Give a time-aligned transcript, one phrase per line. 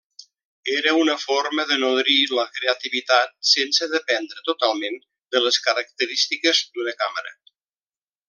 [0.75, 4.99] Era una forma de nodrir la creativitat sense dependre totalment
[5.37, 7.37] de les característiques d'una càmera.